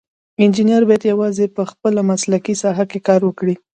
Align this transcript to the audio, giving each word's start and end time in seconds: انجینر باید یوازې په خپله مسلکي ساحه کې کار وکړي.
انجینر 0.43 0.81
باید 0.87 1.03
یوازې 1.11 1.45
په 1.55 1.63
خپله 1.71 2.01
مسلکي 2.11 2.53
ساحه 2.61 2.85
کې 2.91 2.99
کار 3.07 3.21
وکړي. 3.25 3.55